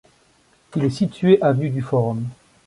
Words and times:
Il 0.75 0.83
est 0.83 0.89
situé 0.89 1.39
avenue 1.43 1.69
du 1.69 1.83
Forum. 1.83 2.25